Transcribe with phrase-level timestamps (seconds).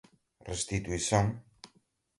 [0.51, 1.25] restituição